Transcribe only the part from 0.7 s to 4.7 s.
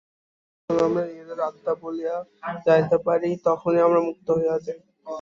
আমরা নিজেদের আত্মা বলিয়া জানিতে পারি, তখনই আমরা মুক্ত হইয়া